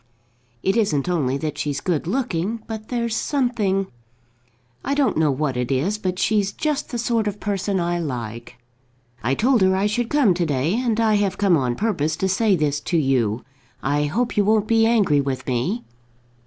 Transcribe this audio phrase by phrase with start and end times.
[0.63, 3.85] "It isn't only that she's good looking, but there's something,
[4.83, 8.57] I don't know what it is, but she's just the sort of person I like.
[9.21, 12.27] I told her I should come to day, and I have come on purpose to
[12.27, 13.45] say this to you.
[13.83, 15.83] I hope you won't be angry with me."